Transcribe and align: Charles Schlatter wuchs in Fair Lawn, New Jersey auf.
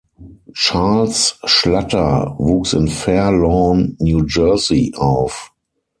Charles 0.55 1.37
Schlatter 1.43 2.33
wuchs 2.39 2.73
in 2.73 2.87
Fair 2.87 3.31
Lawn, 3.31 3.97
New 3.99 4.25
Jersey 4.25 4.91
auf. 4.97 5.53